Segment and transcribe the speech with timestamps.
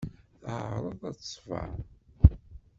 [0.43, 1.71] Teɛreḍ ad t-tṣebber.